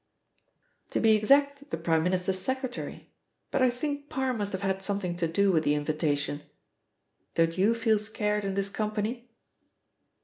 [0.89, 3.11] "To be exact, the Prime Minister's secretary.
[3.51, 6.41] But I think Parr must have had something to do with the invitation.
[7.35, 9.29] Don't you feel scared in this company?"